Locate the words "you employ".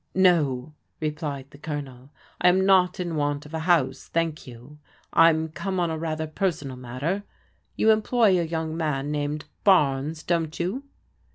7.75-8.39